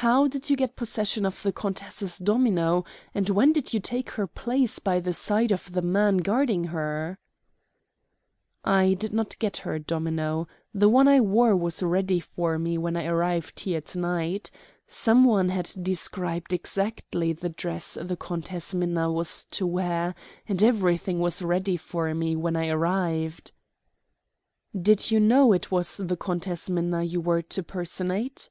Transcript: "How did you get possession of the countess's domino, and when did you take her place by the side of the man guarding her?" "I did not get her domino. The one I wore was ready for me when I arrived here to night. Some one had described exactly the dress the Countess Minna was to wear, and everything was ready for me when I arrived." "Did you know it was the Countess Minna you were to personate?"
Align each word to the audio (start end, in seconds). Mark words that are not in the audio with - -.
"How 0.00 0.28
did 0.28 0.48
you 0.48 0.56
get 0.56 0.76
possession 0.76 1.26
of 1.26 1.42
the 1.42 1.52
countess's 1.52 2.16
domino, 2.16 2.86
and 3.14 3.28
when 3.28 3.52
did 3.52 3.74
you 3.74 3.80
take 3.80 4.12
her 4.12 4.26
place 4.26 4.78
by 4.78 4.98
the 4.98 5.12
side 5.12 5.52
of 5.52 5.70
the 5.72 5.82
man 5.82 6.16
guarding 6.16 6.64
her?" 6.72 7.18
"I 8.64 8.94
did 8.94 9.12
not 9.12 9.38
get 9.38 9.58
her 9.58 9.78
domino. 9.78 10.48
The 10.72 10.88
one 10.88 11.06
I 11.06 11.20
wore 11.20 11.54
was 11.54 11.82
ready 11.82 12.18
for 12.18 12.58
me 12.58 12.78
when 12.78 12.96
I 12.96 13.04
arrived 13.04 13.60
here 13.60 13.82
to 13.82 13.98
night. 13.98 14.50
Some 14.86 15.26
one 15.26 15.50
had 15.50 15.70
described 15.82 16.54
exactly 16.54 17.34
the 17.34 17.50
dress 17.50 17.98
the 18.00 18.16
Countess 18.16 18.72
Minna 18.74 19.12
was 19.12 19.44
to 19.50 19.66
wear, 19.66 20.14
and 20.48 20.62
everything 20.62 21.20
was 21.20 21.42
ready 21.42 21.76
for 21.76 22.14
me 22.14 22.34
when 22.34 22.56
I 22.56 22.68
arrived." 22.68 23.52
"Did 24.80 25.10
you 25.10 25.20
know 25.20 25.52
it 25.52 25.70
was 25.70 25.98
the 25.98 26.16
Countess 26.16 26.70
Minna 26.70 27.02
you 27.02 27.20
were 27.20 27.42
to 27.42 27.62
personate?" 27.62 28.48